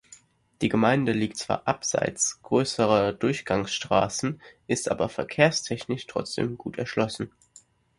Die 0.63 0.67
Gemeinde 0.69 1.11
liegt 1.11 1.37
zwar 1.37 1.67
abseits 1.67 2.41
grösserer 2.41 3.13
Durchgangsstrassen, 3.13 4.41
ist 4.65 4.89
aber 4.89 5.09
verkehrstechnisch 5.09 6.07
trotzdem 6.07 6.57
gut 6.57 6.79
erschlossen. 6.79 7.29